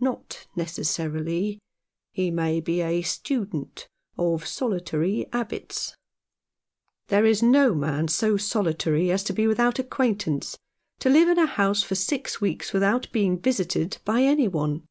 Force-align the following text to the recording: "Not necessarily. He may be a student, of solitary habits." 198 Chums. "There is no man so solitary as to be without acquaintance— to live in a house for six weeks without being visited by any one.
"Not 0.00 0.48
necessarily. 0.56 1.60
He 2.12 2.32
may 2.32 2.58
be 2.58 2.80
a 2.82 3.02
student, 3.02 3.86
of 4.18 4.44
solitary 4.44 5.26
habits." 5.32 5.94
198 7.06 7.06
Chums. 7.06 7.10
"There 7.10 7.30
is 7.48 7.52
no 7.52 7.74
man 7.76 8.08
so 8.08 8.36
solitary 8.36 9.12
as 9.12 9.22
to 9.22 9.32
be 9.32 9.46
without 9.46 9.78
acquaintance— 9.78 10.58
to 10.98 11.08
live 11.08 11.28
in 11.28 11.38
a 11.38 11.46
house 11.46 11.84
for 11.84 11.94
six 11.94 12.40
weeks 12.40 12.72
without 12.72 13.06
being 13.12 13.38
visited 13.38 13.98
by 14.04 14.22
any 14.24 14.48
one. 14.48 14.88